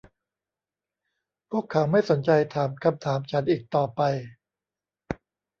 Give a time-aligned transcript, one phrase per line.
[1.49, 4.01] พวกเขาไม่สนใจถามคำถามฉันอีกต่อไป